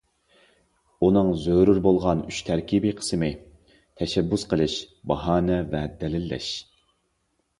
[1.07, 3.29] ئۇنىڭ زۆرۈر بولغان ئۈچ تەركىبىي قىسمى:
[4.03, 4.77] تەشەببۇس قىلىش،
[5.13, 6.49] باھانە ۋە دەلىللەش.